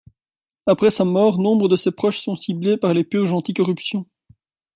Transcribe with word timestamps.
Après 0.65 0.89
sa 0.89 1.05
mort, 1.05 1.37
nombre 1.37 1.69
de 1.69 1.75
ses 1.75 1.91
proches 1.91 2.21
sont 2.21 2.35
ciblés 2.35 2.75
par 2.75 2.95
les 2.95 3.03
purges 3.03 3.33
anti-corruption. 3.33 4.07